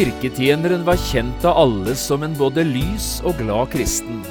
[0.00, 4.22] Kirketjeneren var kjent av alle som en både lys og glad kristen.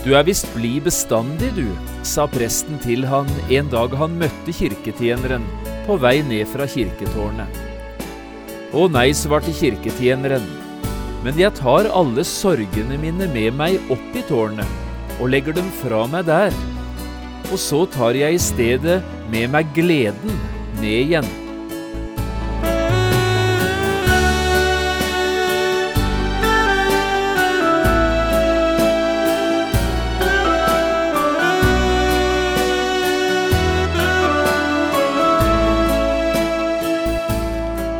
[0.00, 1.66] Du er visst blid bestandig, du,
[2.00, 5.44] sa presten til han en dag han møtte kirketjeneren
[5.84, 7.60] på vei ned fra kirketårnet.
[8.72, 10.48] Å nei, svarte kirketjeneren,
[11.26, 16.06] men jeg tar alle sorgene mine med meg opp i tårnet og legger dem fra
[16.08, 16.56] meg der.
[17.50, 20.40] Og så tar jeg i stedet med meg gleden
[20.80, 21.32] ned igjen.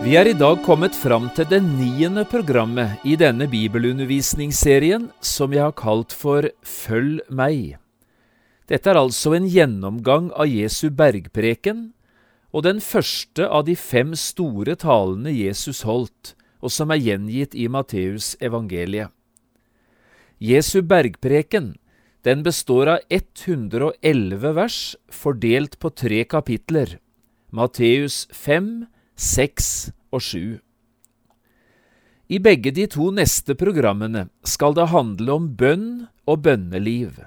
[0.00, 5.60] Vi er i dag kommet fram til det niende programmet i denne bibelundervisningsserien som jeg
[5.60, 7.74] har kalt for Følg meg.
[8.64, 11.90] Dette er altså en gjennomgang av Jesu bergpreken
[12.48, 16.32] og den første av de fem store talene Jesus holdt,
[16.64, 19.12] og som er gjengitt i Matteus evangeliet.
[20.40, 21.74] Jesu bergpreken
[22.24, 24.80] den består av 111 vers
[25.12, 26.96] fordelt på tre kapitler,
[27.52, 28.88] Matteus 5,
[29.20, 30.44] 6 og sju.
[32.32, 35.90] I begge de to neste programmene skal det handle om bønn
[36.24, 37.18] og bønneliv.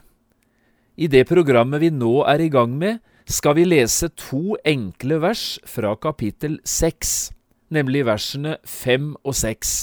[0.98, 2.98] I det programmet vi nå er i gang med,
[3.30, 7.32] skal vi lese to enkle vers fra kapittel 6,
[7.70, 9.78] nemlig versene 5 og 6.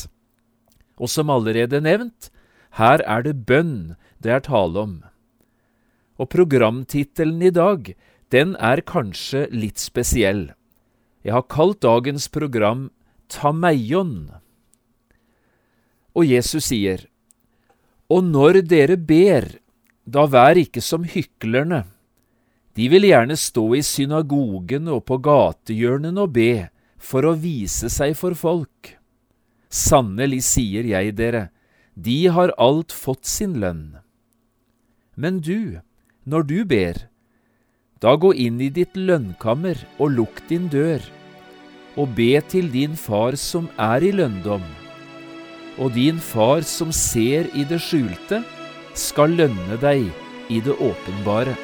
[0.99, 2.33] Og som allerede nevnt,
[2.75, 4.97] her er det bønn det er tale om.
[6.19, 7.95] Og programtittelen i dag,
[8.35, 10.51] den er kanskje litt spesiell.
[11.21, 12.89] Jeg har kalt dagens program
[13.29, 14.31] Tameion.
[16.17, 17.07] Og Jesus sier,
[18.09, 19.47] Og når dere ber,
[20.05, 21.85] da vær ikke som hyklerne.
[22.75, 28.17] De vil gjerne stå i synagogen og på gatehjørnene og be, for å vise seg
[28.17, 28.97] for folk.
[29.71, 31.51] Sannelig sier jeg dere,
[31.95, 34.01] de har alt fått sin lønn.
[35.15, 35.81] Men du,
[36.25, 37.10] når du ber,
[38.01, 41.03] da gå inn i ditt lønnkammer og lukk din dør,
[42.01, 44.65] og be til din far som er i lønndom.
[45.81, 48.41] Og din far som ser i det skjulte,
[48.97, 50.09] skal lønne deg
[50.51, 51.55] i det åpenbare.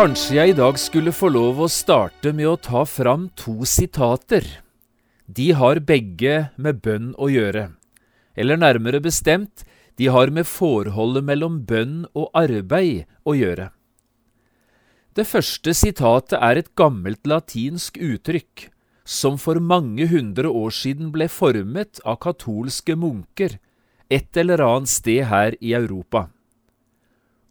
[0.00, 4.46] Kanskje jeg i dag skulle få lov å starte med å ta fram to sitater.
[5.28, 7.66] De har begge med bønn å gjøre,
[8.32, 9.66] eller nærmere bestemt,
[10.00, 13.68] de har med forholdet mellom bønn og arbeid å gjøre.
[15.12, 18.70] Det første sitatet er et gammelt latinsk uttrykk
[19.04, 23.60] som for mange hundre år siden ble formet av katolske munker
[24.08, 26.30] et eller annet sted her i Europa.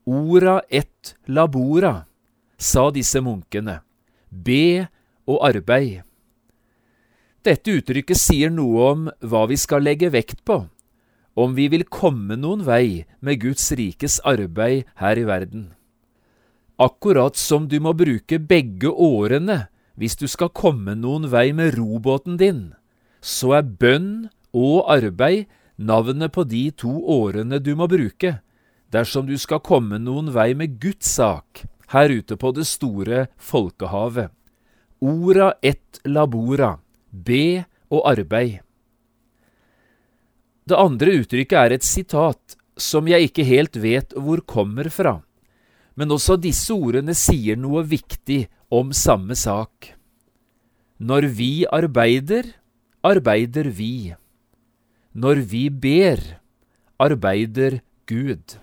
[0.09, 2.08] Ora et labora
[2.59, 3.79] sa disse munkene,
[4.29, 4.87] be
[5.29, 6.03] og arbeid.
[7.47, 10.65] Dette uttrykket sier noe om hva vi skal legge vekt på,
[11.39, 15.69] om vi vil komme noen vei med Guds rikes arbeid her i verden.
[16.79, 19.67] Akkurat som du må bruke begge årene
[20.00, 22.62] hvis du skal komme noen vei med robåten din,
[23.19, 25.47] så er bønn og arbeid
[25.79, 28.38] navnet på de to årene du må bruke
[28.91, 31.63] dersom du skal komme noen vei med Guds sak
[31.94, 34.31] her ute på det store folkehavet.
[35.00, 36.77] Ora et labora,
[37.09, 38.59] be og arbeid.
[40.69, 45.19] Det andre uttrykket er et sitat som jeg ikke helt vet hvor kommer fra,
[45.97, 49.95] men også disse ordene sier noe viktig om samme sak.
[51.00, 52.51] Når vi arbeider,
[53.01, 54.13] arbeider vi.
[55.15, 56.19] Når vi ber,
[57.00, 58.59] arbeider Gud.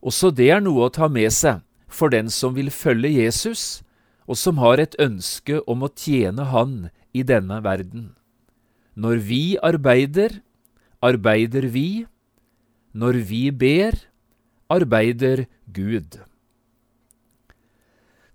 [0.00, 3.82] Også det er noe å ta med seg for den som vil følge Jesus,
[4.30, 8.14] og som har et ønske om å tjene Han i denne verden.
[8.94, 10.40] Når vi arbeider,
[11.02, 12.06] arbeider vi.
[12.94, 13.94] Når vi ber,
[14.70, 16.20] arbeider Gud.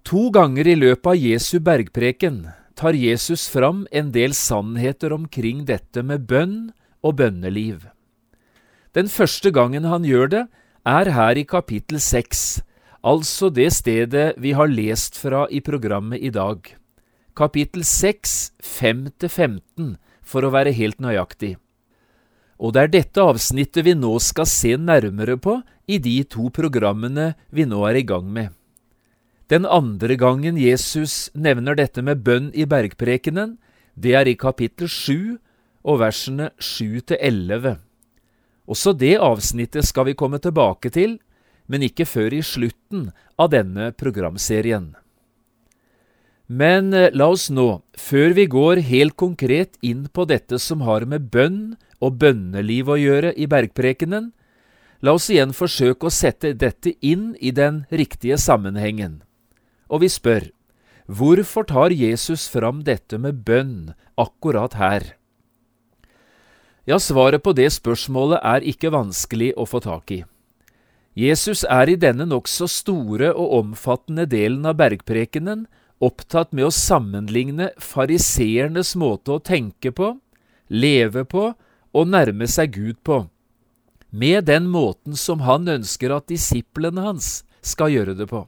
[0.05, 2.43] To ganger i løpet av Jesu bergpreken
[2.75, 6.71] tar Jesus fram en del sannheter omkring dette med bønn
[7.01, 7.87] og bønneliv.
[8.95, 10.43] Den første gangen han gjør det,
[10.85, 12.61] er her i kapittel seks,
[13.05, 16.65] altså det stedet vi har lest fra i programmet i dag.
[17.35, 21.55] Kapittel seks, fem til 15, for å være helt nøyaktig.
[22.57, 25.59] Og det er dette avsnittet vi nå skal se nærmere på
[25.91, 28.53] i de to programmene vi nå er i gang med.
[29.51, 33.59] Den andre gangen Jesus nevner dette med bønn i bergprekenen,
[33.93, 35.37] det er i kapittel 7
[35.85, 37.75] og versene sju til elleve.
[38.65, 41.19] Også det avsnittet skal vi komme tilbake til,
[41.67, 43.09] men ikke før i slutten
[43.41, 44.93] av denne programserien.
[46.45, 51.07] Men eh, la oss nå, før vi går helt konkret inn på dette som har
[51.09, 54.29] med bønn og bønneliv å gjøre i bergprekenen,
[55.01, 59.23] la oss igjen forsøke å sette dette inn i den riktige sammenhengen.
[59.89, 60.51] Og vi spør,
[61.09, 65.15] hvorfor tar Jesus fram dette med bønn akkurat her?
[66.85, 70.21] Ja, svaret på det spørsmålet er ikke vanskelig å få tak i.
[71.15, 75.63] Jesus er i denne nokså store og omfattende delen av bergprekenen
[76.03, 80.11] opptatt med å sammenligne fariseernes måte å tenke på,
[80.67, 81.45] leve på
[81.95, 83.21] og nærme seg Gud på,
[84.11, 88.43] med den måten som han ønsker at disiplene hans skal gjøre det på.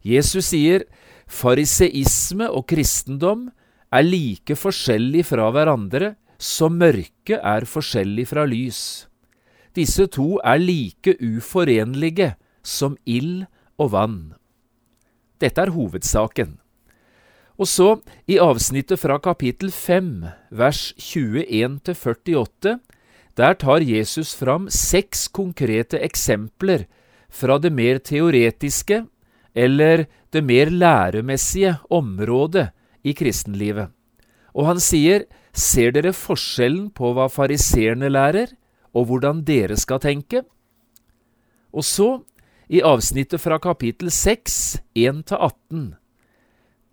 [0.00, 0.86] Jesus sier
[1.28, 3.50] fariseisme og kristendom
[3.92, 8.80] er like forskjellig fra hverandre som mørke er forskjellig fra lys.
[9.76, 12.32] Disse to er like uforenlige
[12.64, 13.44] som ild
[13.76, 14.20] og vann.
[15.40, 16.56] Dette er hovedsaken.
[17.56, 17.88] Og så,
[18.28, 20.08] i avsnittet fra kapittel 5,
[20.52, 22.76] vers 21–48,
[23.36, 26.86] der tar Jesus fram seks konkrete eksempler
[27.28, 29.04] fra det mer teoretiske,
[29.56, 32.70] eller det mer læremessige, området
[33.04, 33.92] i kristenlivet.
[34.56, 38.52] Og han sier, ser dere forskjellen på hva fariseerne lærer,
[38.96, 40.42] og hvordan dere skal tenke?
[41.76, 42.08] Og så,
[42.72, 45.92] i avsnittet fra kapittel 6, 1–18.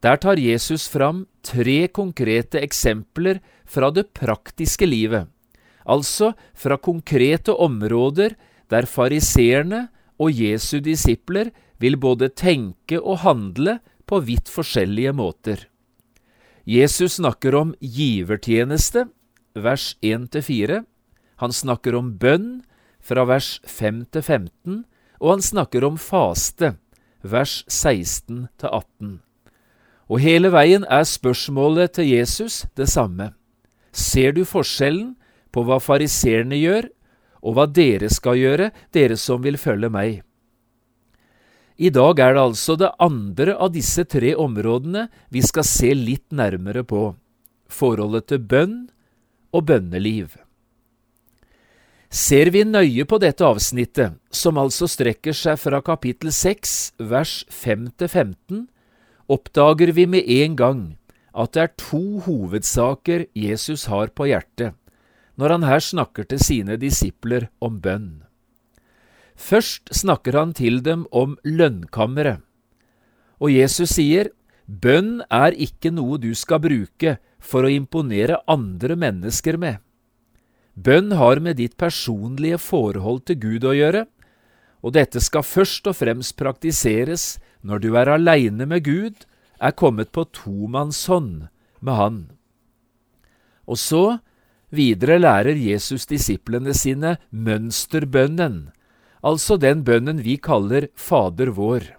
[0.04, 5.30] Der tar Jesus fram tre konkrete eksempler fra det praktiske livet,
[5.88, 8.36] altså fra konkrete områder
[8.70, 9.88] der fariseerne
[10.20, 15.68] og Jesu disipler vil både tenke og handle på vidt forskjellige måter.
[16.68, 19.08] Jesus snakker om givertjeneste,
[19.56, 20.84] vers 1–4.
[21.42, 22.64] Han snakker om bønn,
[23.04, 24.84] fra vers 5 til 15,
[25.20, 26.74] og han snakker om faste,
[27.24, 29.20] vers 16 18.
[30.12, 33.32] Og hele veien er spørsmålet til Jesus det samme.
[33.92, 35.14] Ser du forskjellen
[35.54, 36.90] på hva fariseerne gjør,
[37.44, 40.22] og hva dere skal gjøre, dere som vil følge meg?
[41.78, 46.30] I dag er det altså det andre av disse tre områdene vi skal se litt
[46.32, 47.16] nærmere på,
[47.68, 48.76] forholdet til bønn
[49.52, 50.38] og bønneliv.
[52.14, 56.74] Ser vi nøye på dette avsnittet, som altså strekker seg fra kapittel 6,
[57.10, 58.60] vers 5 til 15,
[59.34, 60.84] oppdager vi med en gang
[61.34, 64.78] at det er to hovedsaker Jesus har på hjertet
[65.42, 68.22] når han her snakker til sine disipler om bønn.
[69.34, 72.44] Først snakker han til dem om lønnkammeret,
[73.42, 74.30] og Jesus sier,
[74.70, 79.82] Bønn er ikke noe du skal bruke for å imponere andre mennesker med.
[80.74, 84.06] Bønn har med ditt personlige forhold til Gud å gjøre,
[84.84, 89.24] og dette skal først og fremst praktiseres når du er aleine med Gud,
[89.62, 91.48] er kommet på tomannshånd
[91.80, 92.18] med Han.
[93.70, 94.20] Og så
[94.74, 98.74] videre lærer Jesus disiplene sine mønsterbønnen,
[99.24, 101.94] altså den bønnen vi kaller Fader vår.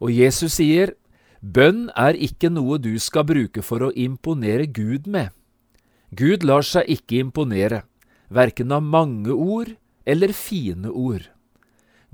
[0.00, 0.96] Og Jesus sier,
[1.40, 5.30] bønn er ikke noe du skal bruke for å imponere Gud med.
[6.14, 7.82] Gud lar seg ikke imponere,
[8.28, 9.72] verken av mange ord
[10.06, 11.26] eller fine ord.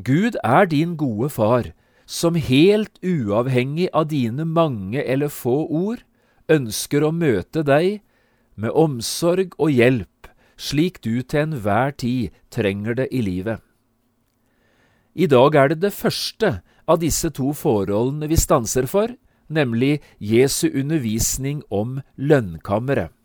[0.00, 1.73] Gud er din gode far,
[2.07, 6.00] som helt uavhengig av dine mange eller få ord
[6.50, 8.00] ønsker å møte deg
[8.57, 13.61] med omsorg og hjelp, slik du til enhver tid trenger det i livet.
[15.14, 19.12] I dag er det det første av disse to forholdene vi stanser for,
[19.50, 23.20] nemlig Jesu undervisning om lønnkammeret.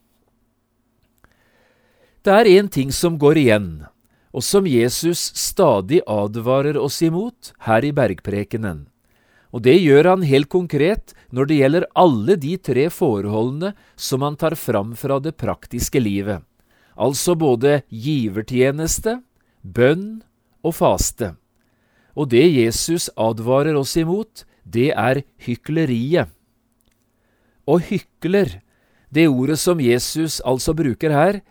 [2.26, 3.86] Det er én ting som går igjen,
[4.34, 8.88] og som Jesus stadig advarer oss imot her i bergprekenen.
[9.54, 14.40] Og det gjør han helt konkret når det gjelder alle de tre forholdene som han
[14.42, 16.42] tar fram fra det praktiske livet,
[16.98, 19.20] altså både givertjeneste,
[19.62, 20.24] bønn
[20.66, 21.36] og faste.
[22.16, 26.32] og det Jesus advarer oss imot, det er hykleriet.
[27.68, 28.62] Og hykler,
[29.12, 31.42] det ordet som Jesus altså bruker her,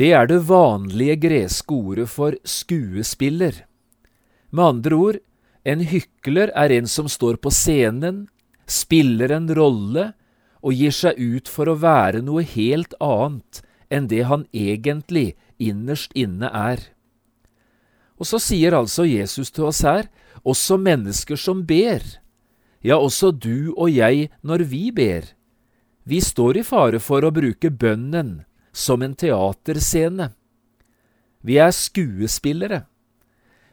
[0.00, 3.64] det er det vanlige greske ordet for skuespiller.
[4.50, 5.18] Med andre ord,
[5.64, 8.26] en hykler er en som står på scenen,
[8.66, 10.12] spiller en rolle
[10.62, 16.14] og gir seg ut for å være noe helt annet enn det han egentlig innerst
[16.16, 16.80] inne er.
[18.16, 20.08] Og så sier altså Jesus til oss her,
[20.42, 22.00] også mennesker som ber,
[22.82, 25.28] ja, også du og jeg når vi ber,
[26.02, 28.40] vi står i fare for å bruke bønnen
[28.72, 30.32] som en teaterscene.
[31.42, 32.84] Vi er skuespillere.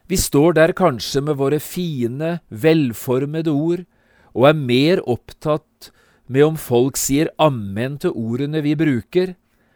[0.09, 3.85] Vi står der kanskje med våre fine, velformede ord
[4.33, 5.91] og er mer opptatt
[6.29, 9.35] med om folk sier ammen til ordene vi bruker,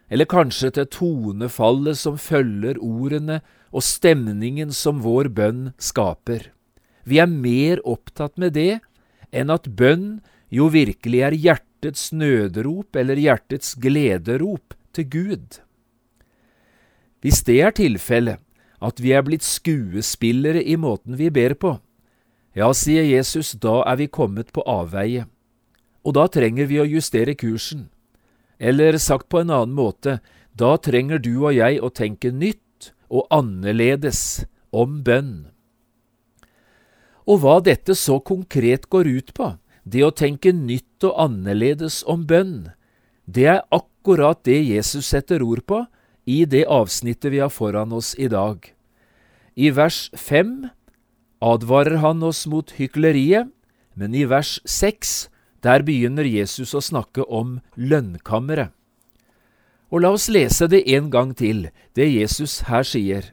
[0.10, 3.40] eller kanskje til tonefallet som følger ordene
[3.74, 6.52] og stemningen som vår bønn skaper.
[7.06, 8.82] Vi er mer opptatt med det
[9.34, 10.22] enn at bønn
[10.54, 15.60] jo virkelig er hjertets nødrop eller hjertets glederop til Gud.
[17.24, 18.42] Hvis det er tilfellet,
[18.84, 21.78] at vi er blitt skuespillere i måten vi ber på,
[22.54, 25.26] ja, sier Jesus, da er vi kommet på avveie,
[26.04, 27.88] og da trenger vi å justere kursen.
[28.60, 30.20] Eller sagt på en annen måte,
[30.54, 34.44] da trenger du og jeg å tenke nytt og annerledes
[34.76, 35.50] om bønn.
[37.24, 42.28] Og hva dette så konkret går ut på, det å tenke nytt og annerledes om
[42.28, 42.74] bønn,
[43.26, 45.84] det er akkurat det Jesus setter ord på
[46.26, 48.60] i det avsnittet vi har foran oss i dag.
[49.56, 50.70] I vers fem
[51.44, 53.52] advarer han oss mot hykleriet,
[53.94, 55.30] men i vers seks
[55.64, 58.74] der begynner Jesus å snakke om lønnkammeret.
[59.94, 63.30] Og la oss lese det en gang til, det Jesus her sier.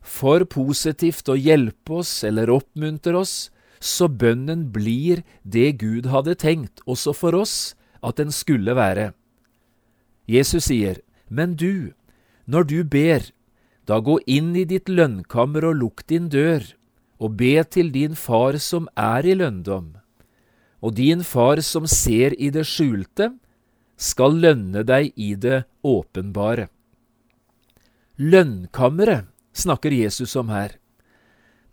[0.00, 6.80] For positivt å hjelpe oss eller oppmuntre oss, så bønnen blir det Gud hadde tenkt
[6.86, 7.74] også for oss
[8.04, 9.10] at den skulle være.
[10.26, 11.92] Jesus sier, Men du,
[12.46, 13.30] når du ber,
[13.84, 16.64] da gå inn i ditt lønnkammer og lukk din dør,
[17.20, 19.94] og be til din far som er i lønndom.
[20.84, 23.32] Og din far som ser i det skjulte,
[23.96, 26.68] skal lønne deg i det åpenbare.
[28.18, 30.76] Lønnkammeret snakker Jesus om her.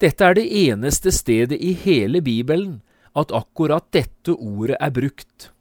[0.02, 2.80] Dette er det eneste stedet i hele Bibelen
[3.18, 5.52] at akkurat dette ordet er brukt.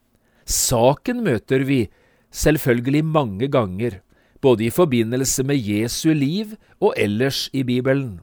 [0.45, 1.83] Saken møter vi
[2.31, 4.01] selvfølgelig mange ganger,
[4.41, 8.21] både i forbindelse med Jesu liv og ellers i Bibelen.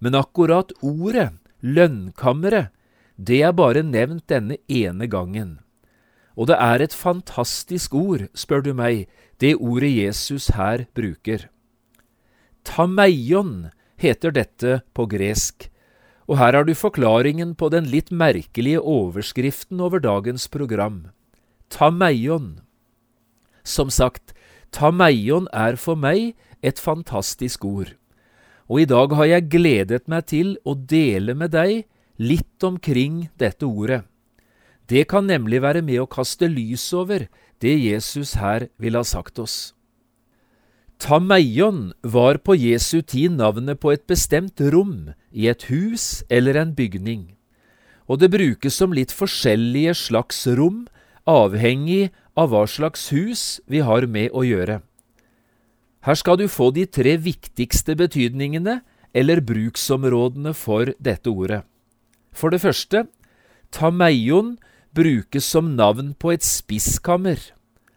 [0.00, 2.68] Men akkurat ordet, lønnkammeret,
[3.16, 5.58] det er bare nevnt denne ene gangen.
[6.36, 9.06] Og det er et fantastisk ord, spør du meg,
[9.40, 11.48] det ordet Jesus her bruker.
[12.66, 15.70] Tameion heter dette på gresk,
[16.28, 21.06] og her har du forklaringen på den litt merkelige overskriften over dagens program.
[21.70, 22.65] Tameion.
[23.66, 24.30] Som sagt,
[24.70, 27.90] tameion er for meg et fantastisk ord,
[28.70, 31.84] og i dag har jeg gledet meg til å dele med deg
[32.22, 34.04] litt omkring dette ordet.
[34.86, 37.26] Det kan nemlig være med å kaste lys over
[37.62, 39.74] det Jesus her vil ha sagt oss.
[41.02, 46.72] Tameion var på Jesu tid navnet på et bestemt rom i et hus eller en
[46.72, 47.34] bygning,
[48.06, 50.86] og det brukes som litt forskjellige slags rom
[51.26, 54.80] avhengig av hva slags hus vi har med å gjøre.
[56.06, 58.80] Her skal du få de tre viktigste betydningene
[59.16, 61.64] eller bruksområdene for dette ordet.
[62.36, 63.06] For det første,
[63.74, 64.54] tameion
[64.94, 67.40] brukes som navn på et spiskammer,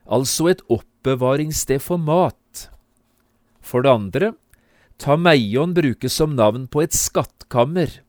[0.07, 2.69] altså et oppbevaringssted for mat.
[3.61, 4.33] For det andre,
[4.97, 7.99] tameion brukes som navn på et skattkammer,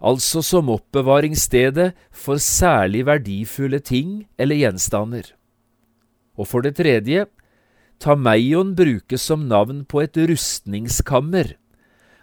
[0.00, 5.34] altså som oppbevaringsstedet for særlig verdifulle ting eller gjenstander.
[6.36, 7.26] Og for det tredje,
[8.02, 11.56] tameion brukes som navn på et rustningskammer,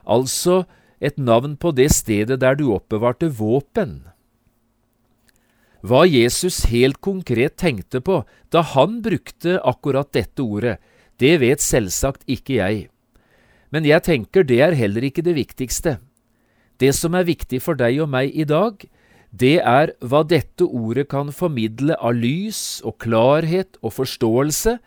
[0.05, 0.63] altså
[1.03, 4.03] et navn på det stedet der du oppbevarte våpen.
[5.84, 8.22] Hva Jesus helt konkret tenkte på
[8.55, 10.77] da han brukte akkurat dette ordet,
[11.20, 12.88] det vet selvsagt ikke jeg.
[13.74, 15.98] Men jeg tenker det er heller ikke det viktigste.
[16.79, 18.79] Det som er viktig for deg og meg i dag,
[19.34, 24.78] det er hva dette ordet kan formidle av lys og klarhet og forståelse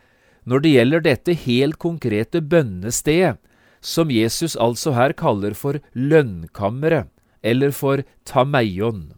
[0.47, 3.41] når det gjelder dette helt konkrete bønnestedet,
[3.83, 7.11] som Jesus altså her kaller for lønnkammeret,
[7.43, 9.13] eller for tameion.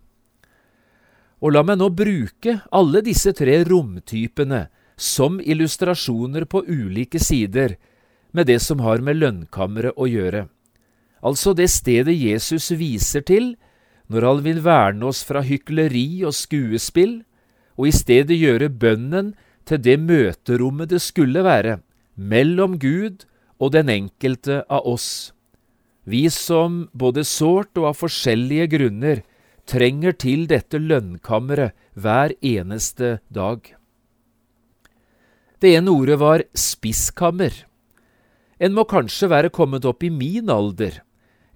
[1.40, 4.66] Og la meg nå bruke alle disse tre romtypene
[4.98, 7.76] som illustrasjoner på ulike sider
[8.32, 10.48] med det som har med lønnkammeret å gjøre.
[11.22, 13.54] Altså det stedet Jesus viser til
[14.08, 17.22] når Han vil verne oss fra hykleri og skuespill,
[17.78, 19.34] og i stedet gjøre bønnen
[19.68, 21.78] til det møterommet det skulle være,
[22.16, 23.26] mellom Gud
[23.60, 25.32] og den enkelte av oss.
[26.08, 29.22] Vi som både sårt og av forskjellige grunner
[29.68, 33.60] trenger til dette lønnkammeret hver eneste dag.
[35.60, 37.52] Det ene ordet var spisskammer.
[38.58, 41.02] En må kanskje være kommet opp i min alder,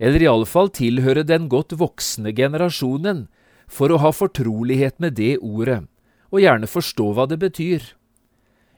[0.02, 3.28] eller iallfall tilhøre den godt voksne generasjonen,
[3.70, 5.84] for å ha fortrolighet med det ordet,
[6.34, 7.84] og gjerne forstå hva det betyr.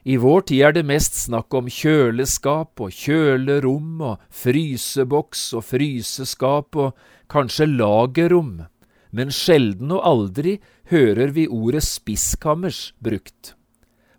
[0.05, 6.77] I vår tid er det mest snakk om kjøleskap og kjølerom og fryseboks og fryseskap
[6.77, 8.67] og kanskje lagerrom,
[9.09, 10.59] men sjelden og aldri
[10.91, 13.55] hører vi ordet spisskammers brukt.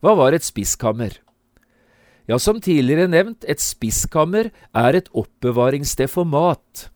[0.03, 1.21] Hva var et spiskammer?
[2.27, 6.89] Ja, som tidligere nevnt, et spiskammer er et oppbevaringssted for mat,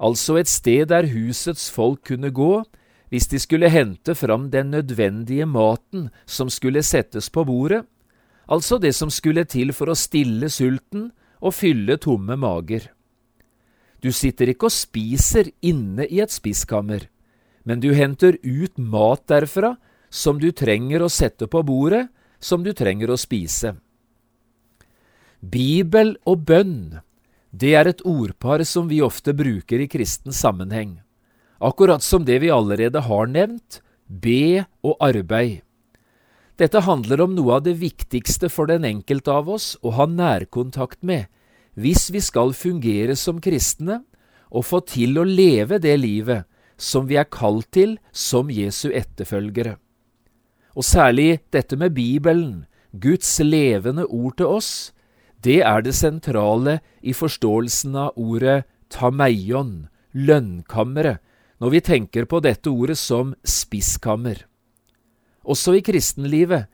[0.00, 2.62] altså et sted der husets folk kunne gå
[3.10, 7.82] hvis de skulle hente fram den nødvendige maten som skulle settes på bordet,
[8.46, 11.10] altså det som skulle til for å stille sulten
[11.42, 12.86] og fylle tomme mager.
[14.00, 17.08] Du sitter ikke og spiser inne i et spiskammer,
[17.66, 19.74] men du henter ut mat derfra
[20.10, 22.06] som du trenger å sette på bordet,
[22.40, 23.74] som du trenger å spise.
[25.40, 27.00] Bibel og bønn,
[27.50, 31.00] det er et ordpar som vi ofte bruker i kristen sammenheng,
[31.58, 35.60] akkurat som det vi allerede har nevnt, be og arbeid.
[36.60, 41.02] Dette handler om noe av det viktigste for den enkelte av oss å ha nærkontakt
[41.02, 41.26] med,
[41.74, 44.02] hvis vi skal fungere som kristne
[44.50, 46.46] og få til å leve det livet
[46.80, 49.76] som vi er kalt til som Jesu etterfølgere.
[50.76, 54.92] Og særlig dette med Bibelen, Guds levende ord til oss,
[55.44, 61.20] det er det sentrale i forståelsen av ordet tameion, lønnkammeret,
[61.60, 64.46] når vi tenker på dette ordet som spisskammer.
[65.44, 66.68] Også i kristenlivet,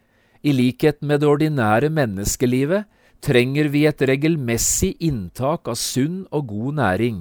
[0.46, 2.87] i likhet med det ordinære menneskelivet,
[3.22, 7.18] trenger vi et regelmessig inntak av sunn og god næring,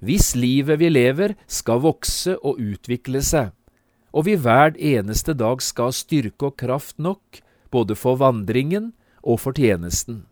[0.00, 3.50] hvis livet vi lever skal vokse og utvikle seg,
[4.14, 9.42] og vi hver eneste dag skal ha styrke og kraft nok både for vandringen og
[9.42, 10.29] for tjenesten.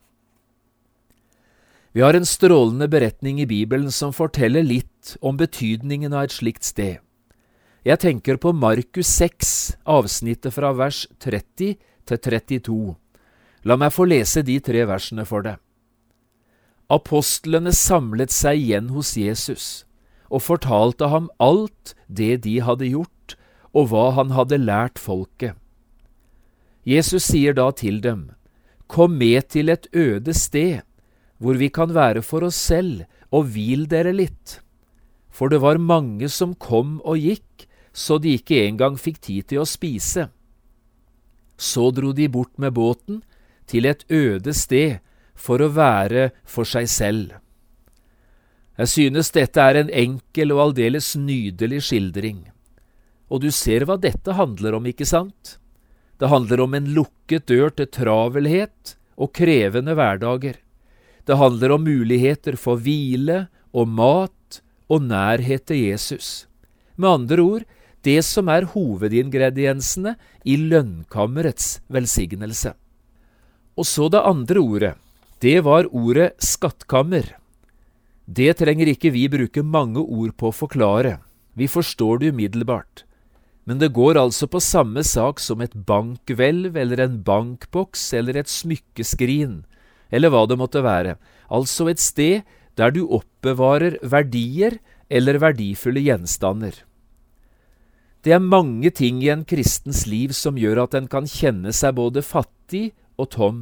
[1.92, 6.66] Vi har en strålende beretning i Bibelen som forteller litt om betydningen av et slikt
[6.68, 6.98] sted.
[7.86, 12.96] Jeg tenker på Markus 6, avsnittet fra vers 30 til 32.
[13.64, 15.56] La meg få lese de tre versene for deg.
[16.92, 19.84] Apostlene samlet seg igjen hos Jesus
[20.28, 23.36] og fortalte ham alt det de hadde gjort,
[23.72, 25.56] og hva han hadde lært folket.
[26.84, 28.30] Jesus sier da til dem,
[28.88, 30.80] Kom med til et øde sted
[31.38, 34.58] hvor vi kan være for oss selv, og hvil dere litt.
[35.30, 39.62] For det var mange som kom og gikk, så de ikke engang fikk tid til
[39.62, 40.28] å spise.
[41.58, 43.22] Så dro de bort med båten
[43.68, 44.98] til et øde sted
[45.38, 47.32] for å være for seg selv.
[48.78, 52.44] Jeg synes dette er en enkel og aldeles nydelig skildring.
[53.28, 55.58] Og du ser hva dette handler om, ikke sant?
[56.18, 60.56] Det handler om en lukket dør til travelhet og krevende hverdager.
[61.28, 66.46] Det handler om muligheter for hvile og mat og nærhet til Jesus.
[66.96, 67.66] Med andre ord,
[68.00, 70.14] det som er hovedingrediensene
[70.48, 72.72] i lønnkammerets velsignelse.
[73.76, 74.94] Og så det andre ordet.
[75.44, 77.34] Det var ordet skattkammer.
[78.24, 81.18] Det trenger ikke vi bruke mange ord på å forklare.
[81.52, 83.04] Vi forstår det umiddelbart.
[83.68, 88.48] Men det går altså på samme sak som et bankhvelv eller en bankboks eller et
[88.48, 89.66] smykkeskrin
[90.10, 91.16] eller hva det måtte være,
[91.48, 92.46] altså et sted
[92.78, 94.78] der du oppbevarer verdier
[95.10, 96.84] eller verdifulle gjenstander.
[98.24, 101.96] Det er mange ting i en kristens liv som gjør at en kan kjenne seg
[101.98, 103.60] både fattig og tom.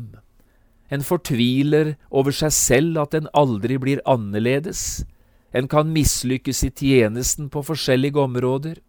[0.90, 5.04] En fortviler over seg selv at en aldri blir annerledes.
[5.52, 8.80] En kan mislykkes i tjenesten på forskjellige områder.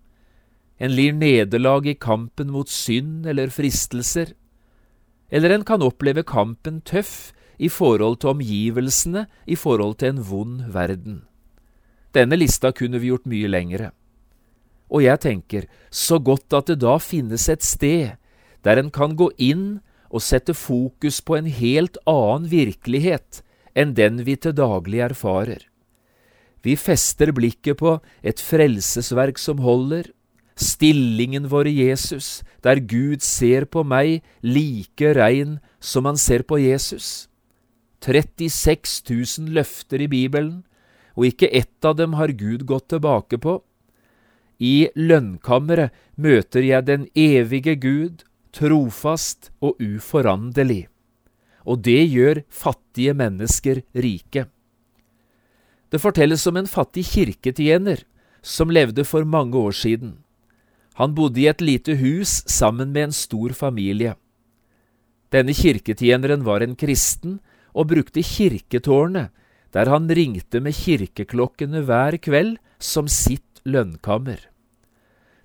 [0.80, 4.36] En lir nederlag i kampen mot synd eller fristelser.
[5.30, 10.62] Eller en kan oppleve kampen tøff i forhold til omgivelsene, i forhold til en vond
[10.74, 11.22] verden.
[12.14, 13.92] Denne lista kunne vi gjort mye lengre.
[14.90, 18.16] Og jeg tenker, så godt at det da finnes et sted
[18.64, 23.42] der en kan gå inn og sette fokus på en helt annen virkelighet
[23.78, 25.62] enn den vi til daglig erfarer.
[26.64, 30.10] Vi fester blikket på et frelsesverk som holder,
[30.58, 36.58] stillingen vår i Jesus, der Gud ser på meg like rein som han ser på
[36.60, 37.27] Jesus.
[38.04, 40.64] 36 000 løfter i Bibelen,
[41.18, 43.60] og ikke ett av dem har Gud gått tilbake på.
[44.62, 50.88] I lønnkammeret møter jeg den evige Gud, trofast og uforanderlig.
[51.68, 54.48] Og det gjør fattige mennesker rike.
[55.92, 58.04] Det fortelles om en fattig kirketjener
[58.42, 60.18] som levde for mange år siden.
[60.98, 64.16] Han bodde i et lite hus sammen med en stor familie.
[65.32, 67.38] Denne kirketjeneren var en kristen
[67.78, 69.30] og brukte kirketårnet,
[69.76, 74.40] der han ringte med kirkeklokkene hver kveld, som sitt lønnkammer.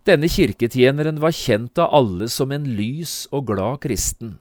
[0.09, 4.39] Denne kirketjeneren var kjent av alle som en lys og glad kristen.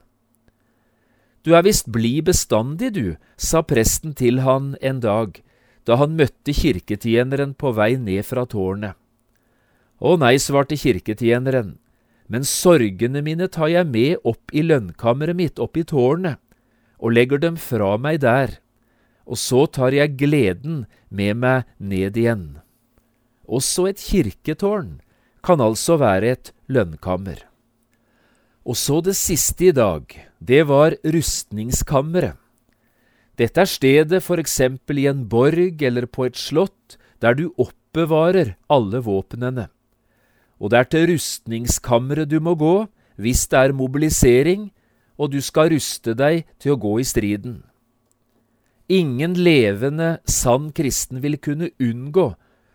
[1.42, 5.38] Du er visst blid bestandig, du, sa presten til han en dag,
[5.86, 8.94] da han møtte kirketjeneren på vei ned fra tårnet.
[10.02, 11.76] Å nei, svarte kirketjeneren,
[12.30, 16.38] men sorgene mine tar jeg med opp i lønnkammeret mitt, opp i tårnet,
[17.02, 18.58] og legger dem fra meg der,
[19.26, 22.44] og så tar jeg gleden med meg ned igjen.
[23.42, 25.00] Også et kirketårn
[25.42, 27.42] kan altså være et lønnkammer.
[28.62, 30.06] Og så det siste i dag,
[30.38, 32.38] det var rustningskammeret.
[33.40, 38.54] Dette er stedet for eksempel i en borg eller på et slott der du oppbevarer
[38.70, 39.66] alle våpnene.
[40.62, 42.86] Og det er til rustningskammeret du må gå
[43.18, 44.68] hvis det er mobilisering
[45.22, 47.60] og du skal ruste deg til å gå i striden.
[48.90, 52.32] Ingen levende, sann kristen vil kunne unngå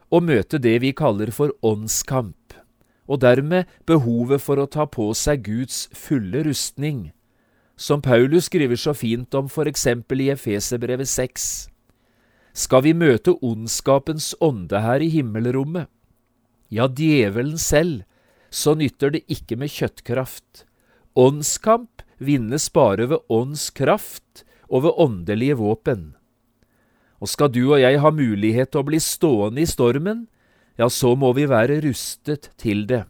[0.07, 2.55] å møte det vi kaller for åndskamp,
[3.11, 7.09] og dermed behovet for å ta på seg Guds fulle rustning
[7.77, 11.69] som Paulus skriver så fint om for eksempel i Efeserbrevet 6.
[12.57, 15.85] Skal vi møte ondskapens ånde her i himmelrommet,
[16.73, 18.01] ja, djevelen selv,
[18.49, 20.65] så nytter det ikke med kjøttkraft.
[21.15, 26.13] Åndskamp vinnes bare ved åndskraft og ved åndelige våpen.
[27.21, 30.27] Og skal du og jeg ha mulighet til å bli stående i stormen,
[30.77, 33.05] ja, så må vi være rustet til det.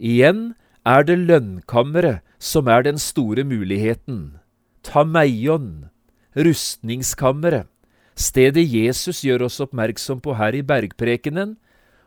[0.00, 0.54] Igjen
[0.88, 4.40] er det lønnkammeret som er den store muligheten.
[4.84, 5.90] Tameion,
[6.36, 7.68] rustningskammeret,
[8.16, 11.56] stedet Jesus gjør oss oppmerksom på her i bergprekenen,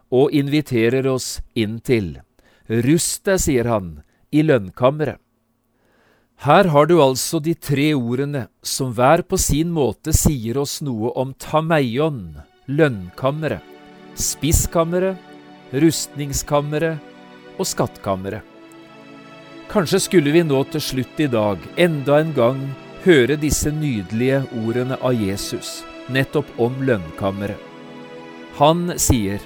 [0.07, 2.15] og inviterer oss inn til.
[2.69, 3.97] Rust deg, sier han,
[4.31, 5.19] i lønnkammeret.
[6.45, 11.09] Her har du altså de tre ordene som hver på sin måte sier oss noe
[11.17, 12.37] om tameion,
[12.69, 13.63] lønnkammeret,
[14.13, 15.17] spisskammeret,
[15.73, 18.43] rustningskammeret og skattkammeret.
[19.71, 22.59] Kanskje skulle vi nå til slutt i dag enda en gang
[23.07, 25.81] høre disse nydelige ordene av Jesus,
[26.13, 27.57] nettopp om lønnkammeret.
[28.61, 29.41] Han sier,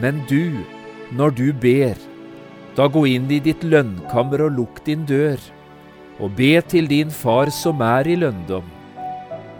[0.00, 0.52] Men du,
[1.16, 1.96] når du ber,
[2.76, 5.40] da gå inn i ditt lønnkammer og lukk din dør,
[6.20, 8.66] og be til din far som er i lønndom.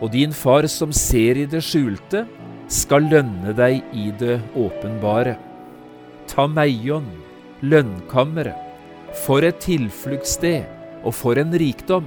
[0.01, 2.27] Og din far som ser i det skjulte,
[2.70, 5.35] skal lønne deg i det åpenbare.
[6.31, 7.09] Ta meion,
[7.64, 8.68] lønnkammeret
[9.25, 10.68] for et tilfluktssted,
[11.03, 12.07] og for en rikdom!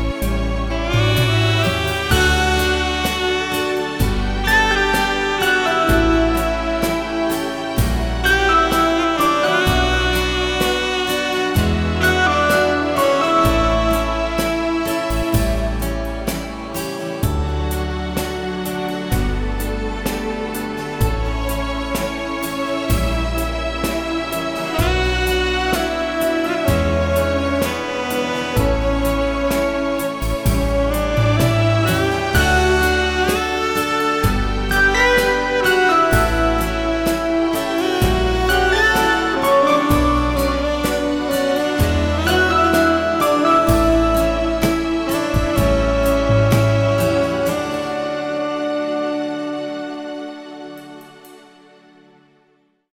[0.00, 0.39] うん。